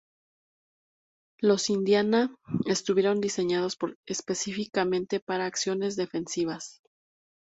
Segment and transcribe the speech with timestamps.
[1.39, 3.77] Los "Indiana" estuvieron diseñados
[4.07, 6.81] específicamente para acciones defensivas.